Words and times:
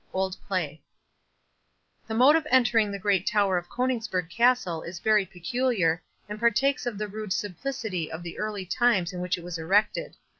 OLD 0.13 0.35
PLAY 0.47 0.81
The 2.07 2.15
mode 2.15 2.35
of 2.35 2.47
entering 2.49 2.91
the 2.91 2.97
great 2.97 3.27
tower 3.27 3.59
of 3.59 3.69
Coningsburgh 3.69 4.31
Castle 4.31 4.81
is 4.81 4.97
very 4.97 5.27
peculiar, 5.27 6.01
and 6.27 6.39
partakes 6.39 6.87
of 6.87 6.97
the 6.97 7.07
rude 7.07 7.31
simplicity 7.31 8.11
of 8.11 8.23
the 8.23 8.39
early 8.39 8.65
times 8.65 9.13
in 9.13 9.21
which 9.21 9.37
it 9.37 9.43
was 9.43 9.59
erected. 9.59 10.15